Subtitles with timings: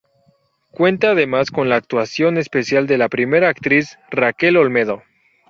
[0.71, 5.03] Cuenta además con la actuación especial de la primera actriz Raquel Olmedo.